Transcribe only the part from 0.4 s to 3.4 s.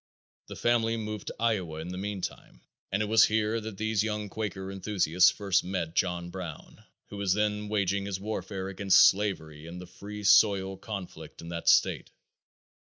The family moved to Iowa in the meantime and it was